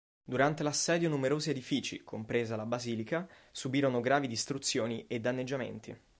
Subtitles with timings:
[0.23, 5.95] Durante l'assedio numerosi edifici, compresa la basilica, subirono gravi distruzioni e danneggiamenti.